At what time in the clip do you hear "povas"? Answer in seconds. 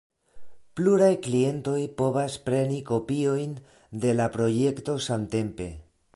1.99-2.39